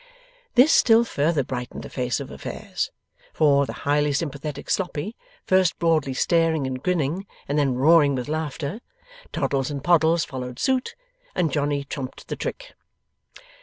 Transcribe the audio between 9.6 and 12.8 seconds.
and Poddles followed suit, and Johnny trumped the trick.